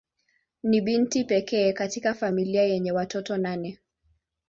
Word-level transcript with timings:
Ni 0.63 0.81
binti 0.81 1.23
pekee 1.23 1.73
katika 1.73 2.13
familia 2.13 2.63
yenye 2.63 2.91
watoto 2.91 3.37
nane. 3.37 3.79